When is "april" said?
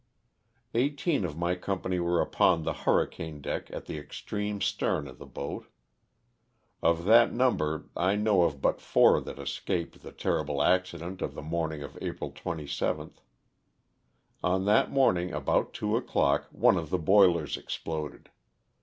12.01-12.31